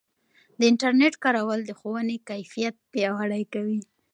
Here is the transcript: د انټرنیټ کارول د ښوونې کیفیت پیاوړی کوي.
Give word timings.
د 0.59 0.61
انټرنیټ 0.71 1.13
کارول 1.23 1.59
د 1.65 1.71
ښوونې 1.79 2.17
کیفیت 2.29 2.75
پیاوړی 2.91 3.43
کوي. 3.53 3.79